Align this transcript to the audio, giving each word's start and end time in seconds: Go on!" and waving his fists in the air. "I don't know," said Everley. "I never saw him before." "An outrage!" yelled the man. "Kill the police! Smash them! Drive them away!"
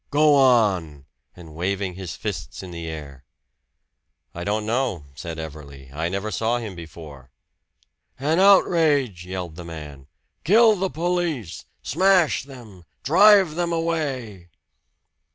Go 0.09 0.33
on!" 0.33 1.05
and 1.35 1.53
waving 1.53 1.93
his 1.93 2.15
fists 2.15 2.63
in 2.63 2.71
the 2.71 2.87
air. 2.87 3.23
"I 4.33 4.43
don't 4.43 4.65
know," 4.65 5.05
said 5.13 5.37
Everley. 5.37 5.91
"I 5.93 6.09
never 6.09 6.31
saw 6.31 6.57
him 6.57 6.73
before." 6.73 7.29
"An 8.17 8.39
outrage!" 8.39 9.27
yelled 9.27 9.57
the 9.57 9.63
man. 9.63 10.07
"Kill 10.43 10.75
the 10.75 10.89
police! 10.89 11.65
Smash 11.83 12.45
them! 12.45 12.85
Drive 13.03 13.53
them 13.53 13.71
away!" 13.71 14.49